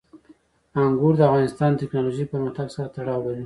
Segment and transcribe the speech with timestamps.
[0.85, 3.39] انګور د افغانستان د تکنالوژۍ پرمختګ سره تړاو لري.